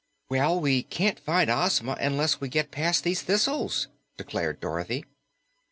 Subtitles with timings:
[0.29, 5.05] "Well, we can't find Ozma unless we get past these thistles," declared Dorothy.